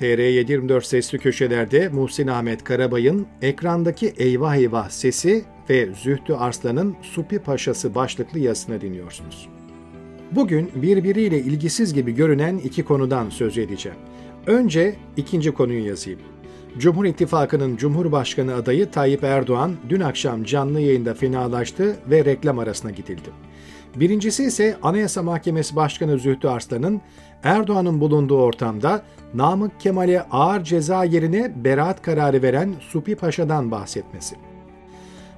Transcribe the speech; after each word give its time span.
TR724 0.00 0.84
sesli 0.84 1.18
köşelerde 1.18 1.88
Muhsin 1.88 2.26
Ahmet 2.26 2.64
Karabay'ın 2.64 3.26
ekrandaki 3.42 4.12
eyvah 4.16 4.56
eyvah 4.56 4.88
sesi 4.88 5.44
ve 5.70 5.88
Zühtü 6.02 6.32
Arslan'ın 6.32 6.96
Supi 7.02 7.38
Paşası 7.38 7.94
başlıklı 7.94 8.38
yazısını 8.38 8.80
dinliyorsunuz. 8.80 9.48
Bugün 10.32 10.70
birbiriyle 10.74 11.38
ilgisiz 11.38 11.94
gibi 11.94 12.14
görünen 12.14 12.58
iki 12.58 12.84
konudan 12.84 13.30
söz 13.30 13.58
edeceğim. 13.58 13.98
Önce 14.46 14.96
ikinci 15.16 15.52
konuyu 15.52 15.86
yazayım. 15.86 16.20
Cumhur 16.78 17.04
İttifakı'nın 17.04 17.76
Cumhurbaşkanı 17.76 18.54
adayı 18.54 18.90
Tayyip 18.90 19.24
Erdoğan 19.24 19.76
dün 19.88 20.00
akşam 20.00 20.44
canlı 20.44 20.80
yayında 20.80 21.14
fenalaştı 21.14 21.96
ve 22.10 22.24
reklam 22.24 22.58
arasına 22.58 22.90
gidildi. 22.90 23.30
Birincisi 24.00 24.44
ise 24.44 24.76
Anayasa 24.82 25.22
Mahkemesi 25.22 25.76
Başkanı 25.76 26.18
Zühtü 26.18 26.48
Arslan'ın 26.48 27.00
Erdoğan'ın 27.42 28.00
bulunduğu 28.00 28.40
ortamda 28.40 29.02
Namık 29.34 29.80
Kemal'e 29.80 30.22
ağır 30.22 30.64
ceza 30.64 31.04
yerine 31.04 31.52
beraat 31.64 32.02
kararı 32.02 32.42
veren 32.42 32.74
Supi 32.80 33.16
Paşa'dan 33.16 33.70
bahsetmesi. 33.70 34.36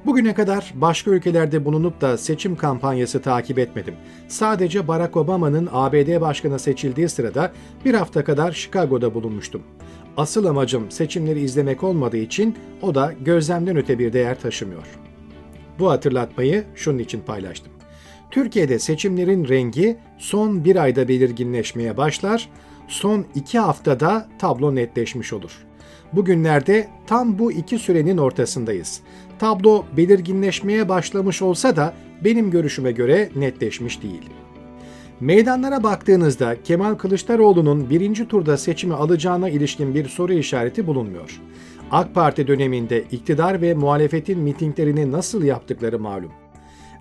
Bugüne 0.06 0.34
kadar 0.34 0.72
başka 0.74 1.10
ülkelerde 1.10 1.64
bulunup 1.64 2.00
da 2.00 2.18
seçim 2.18 2.56
kampanyası 2.56 3.22
takip 3.22 3.58
etmedim. 3.58 3.94
Sadece 4.28 4.88
Barack 4.88 5.16
Obama'nın 5.16 5.68
ABD 5.72 6.20
başkanı 6.20 6.58
seçildiği 6.58 7.08
sırada 7.08 7.52
bir 7.84 7.94
hafta 7.94 8.24
kadar 8.24 8.52
Chicago'da 8.52 9.14
bulunmuştum. 9.14 9.62
Asıl 10.16 10.44
amacım 10.44 10.90
seçimleri 10.90 11.40
izlemek 11.40 11.82
olmadığı 11.82 12.16
için 12.16 12.56
o 12.82 12.94
da 12.94 13.14
gözlemden 13.24 13.76
öte 13.76 13.98
bir 13.98 14.12
değer 14.12 14.40
taşımıyor. 14.40 14.86
Bu 15.78 15.90
hatırlatmayı 15.90 16.64
şunun 16.74 16.98
için 16.98 17.20
paylaştım. 17.20 17.79
Türkiye'de 18.30 18.78
seçimlerin 18.78 19.48
rengi 19.48 19.96
son 20.18 20.64
bir 20.64 20.76
ayda 20.76 21.08
belirginleşmeye 21.08 21.96
başlar, 21.96 22.48
son 22.88 23.24
iki 23.34 23.58
haftada 23.58 24.28
tablo 24.38 24.74
netleşmiş 24.74 25.32
olur. 25.32 25.66
Bugünlerde 26.12 26.88
tam 27.06 27.38
bu 27.38 27.52
iki 27.52 27.78
sürenin 27.78 28.18
ortasındayız. 28.18 29.00
Tablo 29.38 29.84
belirginleşmeye 29.96 30.88
başlamış 30.88 31.42
olsa 31.42 31.76
da 31.76 31.94
benim 32.24 32.50
görüşüme 32.50 32.92
göre 32.92 33.30
netleşmiş 33.36 34.02
değil. 34.02 34.22
Meydanlara 35.20 35.82
baktığınızda 35.82 36.62
Kemal 36.62 36.94
Kılıçdaroğlu'nun 36.94 37.90
birinci 37.90 38.28
turda 38.28 38.56
seçimi 38.56 38.94
alacağına 38.94 39.48
ilişkin 39.48 39.94
bir 39.94 40.08
soru 40.08 40.32
işareti 40.32 40.86
bulunmuyor. 40.86 41.40
AK 41.90 42.14
Parti 42.14 42.46
döneminde 42.46 43.04
iktidar 43.12 43.62
ve 43.62 43.74
muhalefetin 43.74 44.38
mitinglerini 44.38 45.12
nasıl 45.12 45.42
yaptıkları 45.42 45.98
malum. 45.98 46.30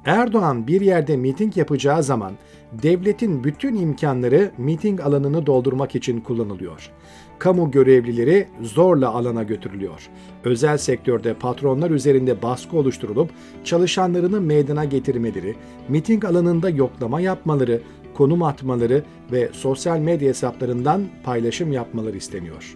Erdoğan 0.05 0.67
bir 0.67 0.81
yerde 0.81 1.17
miting 1.17 1.57
yapacağı 1.57 2.03
zaman 2.03 2.33
devletin 2.83 3.43
bütün 3.43 3.75
imkanları 3.75 4.51
miting 4.57 5.01
alanını 5.01 5.45
doldurmak 5.45 5.95
için 5.95 6.21
kullanılıyor. 6.21 6.91
Kamu 7.39 7.71
görevlileri 7.71 8.47
zorla 8.61 9.09
alana 9.09 9.43
götürülüyor. 9.43 10.09
Özel 10.43 10.77
sektörde 10.77 11.33
patronlar 11.33 11.91
üzerinde 11.91 12.41
baskı 12.41 12.77
oluşturulup 12.77 13.29
çalışanlarını 13.63 14.41
meydana 14.41 14.85
getirmeleri, 14.85 15.55
miting 15.89 16.25
alanında 16.25 16.69
yoklama 16.69 17.21
yapmaları, 17.21 17.81
konum 18.13 18.43
atmaları 18.43 19.03
ve 19.31 19.49
sosyal 19.53 19.99
medya 19.99 20.29
hesaplarından 20.29 21.05
paylaşım 21.23 21.71
yapmaları 21.71 22.17
isteniyor. 22.17 22.75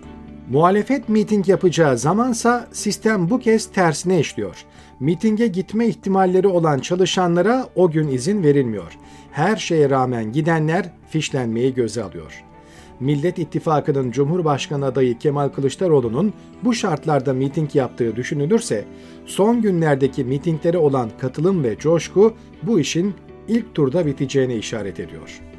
Muhalefet 0.50 1.10
miting 1.10 1.50
yapacağı 1.50 1.98
zamansa 1.98 2.68
sistem 2.72 3.30
bu 3.30 3.40
kez 3.40 3.72
tersine 3.72 4.20
işliyor. 4.20 4.66
Mitinge 5.00 5.48
gitme 5.48 5.88
ihtimalleri 5.88 6.48
olan 6.48 6.80
çalışanlara 6.80 7.68
o 7.76 7.92
gün 7.92 8.08
izin 8.08 8.44
verilmiyor. 8.44 8.98
Her 9.32 9.56
şeye 9.56 9.90
rağmen 9.90 10.32
gidenler 10.32 10.92
fişlenmeyi 11.10 11.74
göze 11.74 12.04
alıyor. 12.04 12.44
Millet 13.00 13.40
İttifakı'nın 13.40 14.12
Cumhurbaşkanı 14.12 14.86
adayı 14.86 15.18
Kemal 15.18 15.50
Kılıçdaroğlu'nun 15.50 16.34
bu 16.64 16.74
şartlarda 16.74 17.34
miting 17.34 17.76
yaptığı 17.76 18.16
düşünülürse, 18.16 18.86
son 19.26 19.62
günlerdeki 19.62 20.24
mitinglere 20.24 20.78
olan 20.78 21.10
katılım 21.18 21.64
ve 21.64 21.78
coşku 21.78 22.34
bu 22.64 22.80
işin 22.80 23.14
ilk 23.48 23.76
turda 23.76 24.06
biteceğine 24.06 24.56
işaret 24.56 25.00
ediyor. 25.00 25.53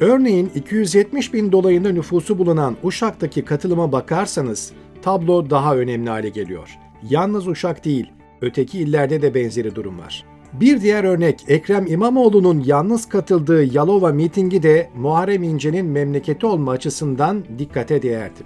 Örneğin 0.00 0.50
270 0.54 1.34
bin 1.34 1.52
dolayında 1.52 1.92
nüfusu 1.92 2.38
bulunan 2.38 2.76
Uşak'taki 2.82 3.44
katılıma 3.44 3.92
bakarsanız 3.92 4.72
tablo 5.02 5.50
daha 5.50 5.76
önemli 5.76 6.10
hale 6.10 6.28
geliyor. 6.28 6.78
Yalnız 7.10 7.48
Uşak 7.48 7.84
değil, 7.84 8.10
öteki 8.40 8.78
illerde 8.78 9.22
de 9.22 9.34
benzeri 9.34 9.74
durum 9.74 9.98
var. 9.98 10.24
Bir 10.52 10.80
diğer 10.80 11.04
örnek 11.04 11.44
Ekrem 11.48 11.86
İmamoğlu'nun 11.86 12.62
yalnız 12.66 13.08
katıldığı 13.08 13.64
Yalova 13.74 14.12
mitingi 14.12 14.62
de 14.62 14.90
Muharrem 14.96 15.42
İnce'nin 15.42 15.86
memleketi 15.86 16.46
olma 16.46 16.72
açısından 16.72 17.44
dikkate 17.58 18.02
değerdi. 18.02 18.40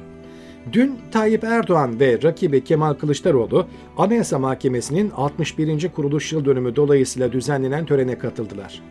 Dün 0.72 0.98
Tayyip 1.12 1.44
Erdoğan 1.44 2.00
ve 2.00 2.22
rakibi 2.22 2.64
Kemal 2.64 2.94
Kılıçdaroğlu 2.94 3.66
Anayasa 3.96 4.38
Mahkemesi'nin 4.38 5.10
61. 5.10 5.88
kuruluş 5.88 6.32
yıl 6.32 6.44
dönümü 6.44 6.76
dolayısıyla 6.76 7.32
düzenlenen 7.32 7.86
törene 7.86 8.18
katıldılar. 8.18 8.82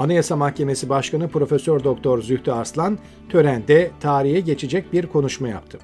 Anayasa 0.00 0.36
Mahkemesi 0.36 0.88
Başkanı 0.88 1.28
Profesör 1.28 1.84
Doktor 1.84 2.22
Zühtü 2.22 2.50
Arslan 2.50 2.98
törende 3.28 3.90
tarihe 4.00 4.40
geçecek 4.40 4.92
bir 4.92 5.06
konuşma 5.06 5.48
yaptı. 5.48 5.78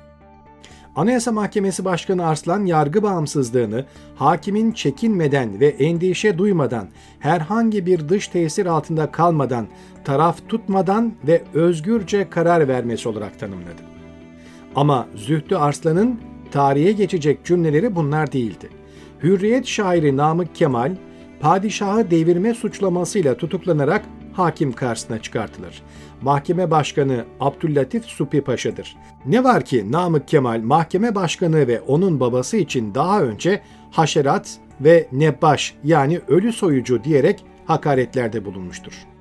Anayasa 0.94 1.32
Mahkemesi 1.32 1.84
Başkanı 1.84 2.27
Arslan 2.27 2.66
yargı 2.66 3.03
bağımsızlığını 3.03 3.84
hakimin 4.15 4.72
çekinmeden 4.72 5.60
ve 5.60 5.66
endişe 5.66 6.38
duymadan, 6.38 6.88
herhangi 7.19 7.87
bir 7.87 8.09
dış 8.09 8.28
tesir 8.28 8.66
altında 8.66 9.10
kalmadan, 9.10 9.66
taraf 10.04 10.48
tutmadan 10.48 11.15
ve 11.27 11.43
özgürce 11.54 12.31
karar 12.31 12.69
vermesi 12.69 13.09
olarak 13.09 13.38
tanımladı. 13.41 13.83
Ama 14.75 15.06
Zühtü 15.15 15.56
Arslan'ın 15.56 16.21
tarihe 16.50 16.93
geçecek 16.93 17.44
cümleleri 17.44 17.97
bunlar 17.97 18.33
değildi. 18.33 18.69
Hürriyet 19.22 19.66
şairi 19.66 20.16
Namık 20.16 20.54
Kemal, 20.54 20.97
padişahı 21.41 22.10
devirme 22.10 22.54
suçlamasıyla 22.54 23.36
tutuklanarak 23.36 24.04
hakim 24.32 24.72
karşısına 24.72 25.22
çıkartılır. 25.22 25.82
Mahkeme 26.22 26.70
Başkanı 26.70 27.24
Abdüllatif 27.41 28.04
Supi 28.04 28.41
Paşa'dır. 28.41 28.97
Ne 29.26 29.44
var 29.44 29.64
ki 29.64 29.92
Namık 29.92 30.28
Kemal 30.28 30.60
mahkeme 30.60 31.14
başkanı 31.14 31.69
ve 31.69 31.80
onun 31.80 32.20
babası 32.20 32.56
için 32.56 32.94
daha 32.94 33.22
önce 33.22 33.62
haşerat 33.91 34.58
ve 34.80 35.08
nebbaş 35.12 35.74
yani 35.84 36.20
ölü 36.28 36.52
soyucu 36.52 37.04
diyerek 37.04 37.44
hakaretlerde 37.66 38.44
bulunmuştur. 38.44 39.16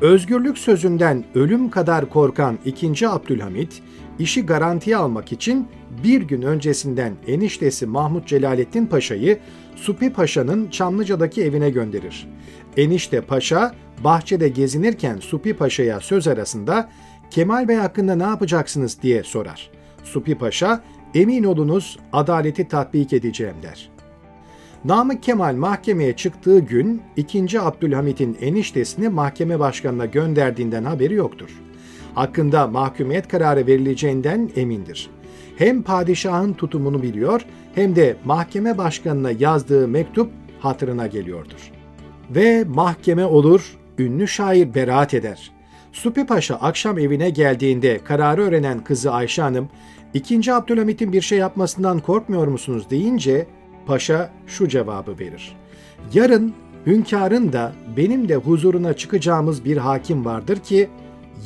Özgürlük 0.00 0.58
sözünden 0.58 1.24
ölüm 1.34 1.70
kadar 1.70 2.10
korkan 2.10 2.58
2. 2.64 3.08
Abdülhamit, 3.08 3.82
işi 4.18 4.46
garantiye 4.46 4.96
almak 4.96 5.32
için 5.32 5.68
bir 6.04 6.22
gün 6.22 6.42
öncesinden 6.42 7.14
eniştesi 7.26 7.86
Mahmut 7.86 8.26
Celalettin 8.26 8.86
Paşa'yı 8.86 9.38
Supi 9.76 10.12
Paşa'nın 10.12 10.70
Çamlıca'daki 10.70 11.42
evine 11.42 11.70
gönderir. 11.70 12.28
Enişte 12.76 13.20
Paşa 13.20 13.74
bahçede 14.04 14.48
gezinirken 14.48 15.16
Supi 15.16 15.54
Paşa'ya 15.54 16.00
söz 16.00 16.28
arasında 16.28 16.88
Kemal 17.30 17.68
Bey 17.68 17.76
hakkında 17.76 18.14
ne 18.14 18.22
yapacaksınız 18.22 19.02
diye 19.02 19.22
sorar. 19.22 19.70
Supi 20.04 20.34
Paşa, 20.34 20.84
emin 21.14 21.44
olunuz 21.44 21.98
adaleti 22.12 22.68
tatbik 22.68 23.12
edeceğim 23.12 23.56
der. 23.62 23.97
Namık 24.84 25.22
Kemal 25.22 25.54
mahkemeye 25.54 26.16
çıktığı 26.16 26.58
gün 26.58 27.02
2. 27.16 27.60
Abdülhamit'in 27.60 28.36
eniştesini 28.40 29.08
mahkeme 29.08 29.58
başkanına 29.58 30.06
gönderdiğinden 30.06 30.84
haberi 30.84 31.14
yoktur. 31.14 31.50
Hakkında 32.14 32.66
mahkumiyet 32.66 33.28
kararı 33.28 33.66
verileceğinden 33.66 34.50
emindir. 34.56 35.10
Hem 35.56 35.82
padişahın 35.82 36.52
tutumunu 36.52 37.02
biliyor 37.02 37.44
hem 37.74 37.96
de 37.96 38.16
mahkeme 38.24 38.78
başkanına 38.78 39.30
yazdığı 39.30 39.88
mektup 39.88 40.30
hatırına 40.60 41.06
geliyordur. 41.06 41.72
Ve 42.30 42.64
mahkeme 42.64 43.24
olur, 43.24 43.76
ünlü 43.98 44.28
şair 44.28 44.74
beraat 44.74 45.14
eder. 45.14 45.50
Supi 45.92 46.26
Paşa 46.26 46.54
akşam 46.54 46.98
evine 46.98 47.30
geldiğinde 47.30 47.98
kararı 48.04 48.42
öğrenen 48.42 48.84
kızı 48.84 49.12
Ayşe 49.12 49.42
Hanım, 49.42 49.68
ikinci 50.14 50.52
Abdülhamit'in 50.52 51.12
bir 51.12 51.20
şey 51.20 51.38
yapmasından 51.38 52.00
korkmuyor 52.00 52.46
musunuz 52.46 52.90
deyince 52.90 53.46
Paşa 53.88 54.30
şu 54.46 54.68
cevabı 54.68 55.18
verir. 55.18 55.56
Yarın 56.14 56.54
hünkârın 56.86 57.52
da 57.52 57.72
benim 57.96 58.28
de 58.28 58.36
huzuruna 58.36 58.92
çıkacağımız 58.92 59.64
bir 59.64 59.76
hakim 59.76 60.24
vardır 60.24 60.56
ki 60.56 60.88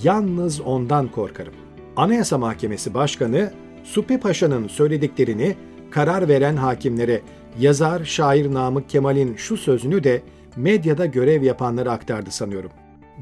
yalnız 0.03 0.61
ondan 0.61 1.09
korkarım. 1.09 1.53
Anayasa 1.97 2.39
Mahkemesi 2.39 2.94
Başkanı 2.94 3.53
Supi 3.85 4.21
Paşa'nın 4.21 4.69
söylediklerini 4.69 5.56
karar 5.91 6.29
veren 6.29 6.56
hakimlere 6.56 7.21
yazar 7.61 8.05
şair 8.05 8.55
Namık 8.55 8.91
Kemal'in 8.91 9.37
şu 9.37 9.56
sözünü 9.56 10.05
de 10.05 10.23
medyada 10.56 11.06
görev 11.06 11.43
yapanlara 11.43 11.93
aktardı 11.93 12.31
sanıyorum. 12.31 12.71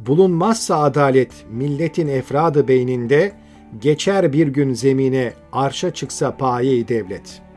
Bulunmazsa 0.07 0.83
adalet 0.83 1.33
milletin 1.51 2.09
efradı 2.09 2.69
beyninde, 2.69 3.33
geçer 3.81 4.33
bir 4.33 4.49
gün 4.49 4.75
zemine 4.75 5.33
arşa 5.53 5.95
çıksa 5.95 6.37
paye 6.37 6.89
devlet. 6.89 7.50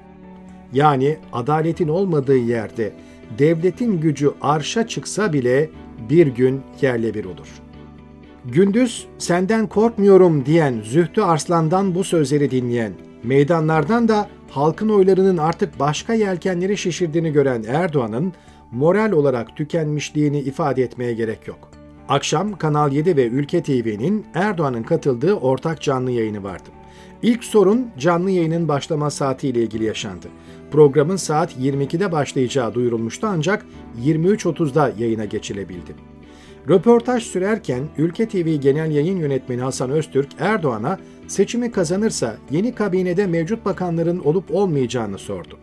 Yani 0.73 1.17
adaletin 1.33 1.87
olmadığı 1.87 2.37
yerde 2.37 2.93
devletin 3.39 4.01
gücü 4.01 4.31
arşa 4.41 4.87
çıksa 4.87 5.33
bile 5.33 5.69
bir 6.09 6.27
gün 6.27 6.61
yerle 6.81 7.13
bir 7.13 7.25
olur. 7.25 7.47
Gündüz 8.45 9.07
senden 9.17 9.67
korkmuyorum 9.67 10.45
diyen 10.45 10.81
Zühtü 10.83 11.21
Arslan'dan 11.21 11.95
bu 11.95 12.03
sözleri 12.03 12.51
dinleyen, 12.51 12.93
meydanlardan 13.23 14.07
da 14.07 14.29
halkın 14.49 14.89
oylarının 14.89 15.37
artık 15.37 15.79
başka 15.79 16.13
yelkenleri 16.13 16.77
şişirdiğini 16.77 17.31
gören 17.31 17.63
Erdoğan'ın 17.67 18.33
moral 18.71 19.11
olarak 19.11 19.57
tükenmişliğini 19.57 20.39
ifade 20.39 20.83
etmeye 20.83 21.13
gerek 21.13 21.47
yok. 21.47 21.69
Akşam 22.09 22.57
Kanal 22.57 22.91
7 22.91 23.17
ve 23.17 23.27
Ülke 23.27 23.63
TV'nin 23.63 24.25
Erdoğan'ın 24.33 24.83
katıldığı 24.83 25.33
ortak 25.33 25.81
canlı 25.81 26.11
yayını 26.11 26.43
vardı. 26.43 26.69
İlk 27.21 27.43
sorun 27.43 27.87
canlı 27.97 28.31
yayının 28.31 28.67
başlama 28.67 29.09
saatiyle 29.09 29.61
ilgili 29.61 29.83
yaşandı. 29.83 30.27
Programın 30.71 31.15
saat 31.15 31.57
22'de 31.57 32.11
başlayacağı 32.11 32.73
duyurulmuştu 32.73 33.27
ancak 33.27 33.65
23.30'da 34.05 34.91
yayına 34.99 35.25
geçilebildi. 35.25 35.95
Röportaj 36.69 37.23
sürerken 37.23 37.83
Ülke 37.97 38.27
TV 38.27 38.55
Genel 38.55 38.91
Yayın 38.91 39.17
Yönetmeni 39.17 39.61
Hasan 39.61 39.89
Öztürk 39.89 40.29
Erdoğan'a 40.39 40.99
seçimi 41.27 41.71
kazanırsa 41.71 42.37
yeni 42.51 42.75
kabinede 42.75 43.27
mevcut 43.27 43.65
bakanların 43.65 44.19
olup 44.19 44.55
olmayacağını 44.55 45.17
sordu. 45.17 45.59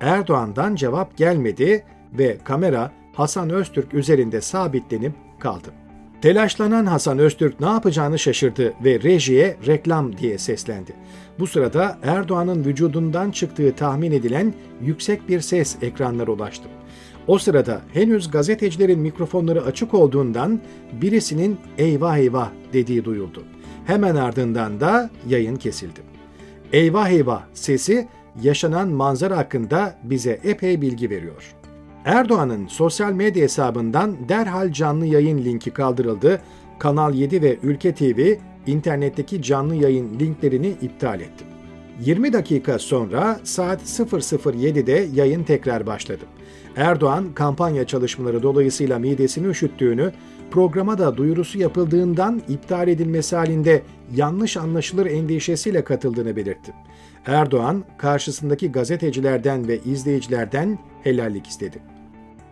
Erdoğan'dan 0.00 0.74
cevap 0.74 1.16
gelmedi 1.16 1.84
ve 2.18 2.38
kamera 2.44 2.92
Hasan 3.12 3.50
Öztürk 3.50 3.94
üzerinde 3.94 4.40
sabitlenip 4.40 5.12
kaldı. 5.38 5.83
Telaşlanan 6.24 6.86
Hasan 6.86 7.18
Öztürk 7.18 7.60
ne 7.60 7.66
yapacağını 7.66 8.18
şaşırdı 8.18 8.74
ve 8.84 9.00
rejiye 9.02 9.56
reklam 9.66 10.18
diye 10.18 10.38
seslendi. 10.38 10.92
Bu 11.38 11.46
sırada 11.46 11.98
Erdoğan'ın 12.02 12.64
vücudundan 12.64 13.30
çıktığı 13.30 13.74
tahmin 13.76 14.12
edilen 14.12 14.54
yüksek 14.80 15.28
bir 15.28 15.40
ses 15.40 15.76
ekranlara 15.82 16.30
ulaştı. 16.30 16.68
O 17.26 17.38
sırada 17.38 17.80
henüz 17.92 18.30
gazetecilerin 18.30 19.00
mikrofonları 19.00 19.62
açık 19.64 19.94
olduğundan 19.94 20.60
birisinin 20.92 21.58
eyvah 21.78 22.16
eyvah 22.16 22.50
dediği 22.72 23.04
duyuldu. 23.04 23.42
Hemen 23.86 24.16
ardından 24.16 24.80
da 24.80 25.10
yayın 25.28 25.56
kesildi. 25.56 26.00
Eyvah 26.72 27.08
eyvah 27.08 27.42
sesi 27.54 28.08
yaşanan 28.42 28.88
manzara 28.88 29.36
hakkında 29.36 29.98
bize 30.02 30.40
epey 30.44 30.80
bilgi 30.80 31.10
veriyor. 31.10 31.54
Erdoğan'ın 32.04 32.66
sosyal 32.66 33.12
medya 33.12 33.42
hesabından 33.42 34.16
derhal 34.28 34.72
canlı 34.72 35.06
yayın 35.06 35.38
linki 35.44 35.70
kaldırıldı. 35.70 36.40
Kanal 36.78 37.14
7 37.14 37.42
ve 37.42 37.58
Ülke 37.62 37.94
TV 37.94 38.34
internetteki 38.66 39.42
canlı 39.42 39.74
yayın 39.74 40.20
linklerini 40.20 40.68
iptal 40.68 41.20
etti. 41.20 41.44
20 42.00 42.32
dakika 42.32 42.78
sonra 42.78 43.40
saat 43.44 43.82
00.07'de 43.82 45.08
yayın 45.14 45.44
tekrar 45.44 45.86
başladı. 45.86 46.24
Erdoğan 46.76 47.32
kampanya 47.34 47.86
çalışmaları 47.86 48.42
dolayısıyla 48.42 48.98
midesini 48.98 49.46
üşüttüğünü, 49.46 50.12
programa 50.50 50.98
da 50.98 51.16
duyurusu 51.16 51.58
yapıldığından 51.58 52.42
iptal 52.48 52.88
edilmesi 52.88 53.36
halinde 53.36 53.82
yanlış 54.16 54.56
anlaşılır 54.56 55.06
endişesiyle 55.06 55.84
katıldığını 55.84 56.36
belirtti. 56.36 56.72
Erdoğan 57.26 57.84
karşısındaki 57.98 58.72
gazetecilerden 58.72 59.68
ve 59.68 59.78
izleyicilerden 59.78 60.78
helallik 61.02 61.46
istedi. 61.46 61.93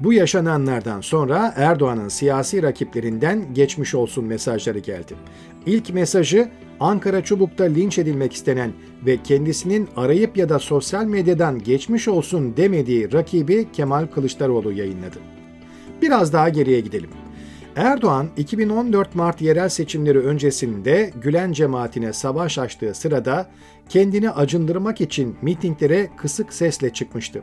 Bu 0.00 0.12
yaşananlardan 0.12 1.00
sonra 1.00 1.54
Erdoğan'ın 1.56 2.08
siyasi 2.08 2.62
rakiplerinden 2.62 3.54
geçmiş 3.54 3.94
olsun 3.94 4.24
mesajları 4.24 4.78
geldi. 4.78 5.14
İlk 5.66 5.94
mesajı 5.94 6.48
Ankara 6.80 7.24
Çubuk'ta 7.24 7.64
linç 7.64 7.98
edilmek 7.98 8.32
istenen 8.32 8.72
ve 9.06 9.22
kendisinin 9.22 9.88
arayıp 9.96 10.36
ya 10.36 10.48
da 10.48 10.58
sosyal 10.58 11.04
medyadan 11.04 11.58
geçmiş 11.58 12.08
olsun 12.08 12.56
demediği 12.56 13.12
rakibi 13.12 13.72
Kemal 13.72 14.06
Kılıçdaroğlu 14.06 14.72
yayınladı. 14.72 15.18
Biraz 16.02 16.32
daha 16.32 16.48
geriye 16.48 16.80
gidelim. 16.80 17.10
Erdoğan 17.76 18.28
2014 18.36 19.14
Mart 19.14 19.42
yerel 19.42 19.68
seçimleri 19.68 20.18
öncesinde 20.18 21.10
Gülen 21.22 21.52
cemaatine 21.52 22.12
savaş 22.12 22.58
açtığı 22.58 22.94
sırada 22.94 23.50
kendini 23.88 24.30
acındırmak 24.30 25.00
için 25.00 25.36
mitinglere 25.42 26.10
kısık 26.16 26.52
sesle 26.52 26.92
çıkmıştı. 26.92 27.42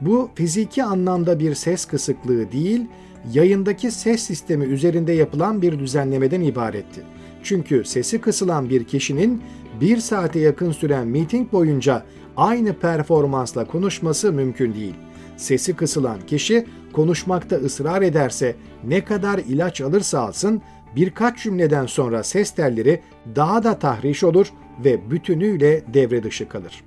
Bu 0.00 0.30
fiziki 0.34 0.84
anlamda 0.84 1.40
bir 1.40 1.54
ses 1.54 1.84
kısıklığı 1.84 2.52
değil, 2.52 2.86
yayındaki 3.32 3.90
ses 3.90 4.22
sistemi 4.22 4.64
üzerinde 4.64 5.12
yapılan 5.12 5.62
bir 5.62 5.78
düzenlemeden 5.78 6.40
ibaretti. 6.40 7.02
Çünkü 7.42 7.84
sesi 7.84 8.20
kısılan 8.20 8.70
bir 8.70 8.84
kişinin 8.84 9.42
bir 9.80 9.96
saate 9.96 10.38
yakın 10.38 10.72
süren 10.72 11.06
miting 11.06 11.52
boyunca 11.52 12.02
aynı 12.36 12.72
performansla 12.74 13.64
konuşması 13.64 14.32
mümkün 14.32 14.74
değil. 14.74 14.94
Sesi 15.36 15.76
kısılan 15.76 16.18
kişi 16.26 16.66
konuşmakta 16.96 17.56
ısrar 17.56 18.02
ederse 18.02 18.56
ne 18.84 19.04
kadar 19.04 19.38
ilaç 19.38 19.80
alırsa 19.80 20.20
alsın 20.20 20.62
birkaç 20.96 21.42
cümleden 21.42 21.86
sonra 21.86 22.22
ses 22.22 22.50
telleri 22.50 23.00
daha 23.36 23.64
da 23.64 23.78
tahriş 23.78 24.24
olur 24.24 24.46
ve 24.84 25.10
bütünüyle 25.10 25.82
devre 25.94 26.22
dışı 26.22 26.48
kalır. 26.48 26.84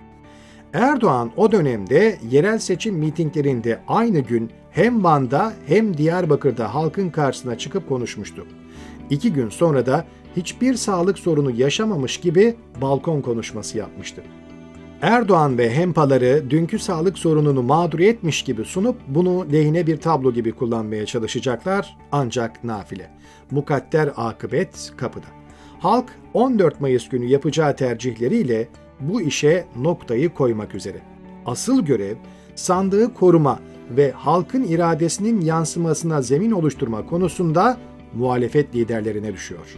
Erdoğan 0.73 1.31
o 1.37 1.51
dönemde 1.51 2.17
yerel 2.31 2.59
seçim 2.59 2.95
mitinglerinde 2.95 3.79
aynı 3.87 4.19
gün 4.19 4.51
hem 4.71 5.03
Van'da 5.03 5.53
hem 5.67 5.97
Diyarbakır'da 5.97 6.73
halkın 6.73 7.09
karşısına 7.09 7.57
çıkıp 7.57 7.89
konuşmuştu. 7.89 8.45
İki 9.09 9.33
gün 9.33 9.49
sonra 9.49 9.85
da 9.85 10.05
hiçbir 10.35 10.73
sağlık 10.75 11.19
sorunu 11.19 11.51
yaşamamış 11.51 12.17
gibi 12.17 12.55
balkon 12.81 13.21
konuşması 13.21 13.77
yapmıştı. 13.77 14.21
Erdoğan 15.01 15.57
ve 15.57 15.75
hempaları 15.75 16.49
dünkü 16.49 16.79
sağlık 16.79 17.17
sorununu 17.17 17.63
mağdur 17.63 17.99
etmiş 17.99 18.43
gibi 18.43 18.65
sunup 18.65 18.97
bunu 19.07 19.51
lehine 19.51 19.87
bir 19.87 19.97
tablo 19.97 20.33
gibi 20.33 20.51
kullanmaya 20.51 21.05
çalışacaklar 21.05 21.97
ancak 22.11 22.63
nafile. 22.63 23.11
Mukadder 23.51 24.11
akıbet 24.15 24.93
kapıda. 24.97 25.25
Halk 25.79 26.05
14 26.33 26.81
Mayıs 26.81 27.09
günü 27.09 27.25
yapacağı 27.25 27.75
tercihleriyle 27.75 28.67
bu 28.99 29.21
işe 29.21 29.65
noktayı 29.77 30.33
koymak 30.33 30.75
üzere. 30.75 31.01
Asıl 31.45 31.85
görev 31.85 32.15
sandığı 32.55 33.13
koruma 33.13 33.59
ve 33.89 34.11
halkın 34.11 34.63
iradesinin 34.63 35.41
yansımasına 35.41 36.21
zemin 36.21 36.51
oluşturma 36.51 37.05
konusunda 37.05 37.77
muhalefet 38.13 38.75
liderlerine 38.75 39.33
düşüyor. 39.33 39.77